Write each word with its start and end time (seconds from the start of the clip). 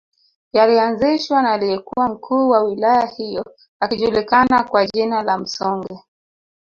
Yalianzishwa 0.53 1.41
na 1.41 1.51
aliyekuwa 1.53 2.09
mkuu 2.09 2.49
wa 2.49 2.63
wilaya 2.63 3.05
hiyo 3.05 3.45
akijulikana 3.79 4.63
kwa 4.63 4.85
jina 4.87 5.23
la 5.23 5.37
Msonge 5.37 5.99